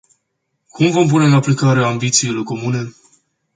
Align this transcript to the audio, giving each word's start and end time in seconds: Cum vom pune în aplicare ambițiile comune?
Cum 0.67 0.91
vom 0.91 1.07
pune 1.07 1.25
în 1.25 1.33
aplicare 1.33 1.83
ambițiile 1.83 2.43
comune? 2.43 2.91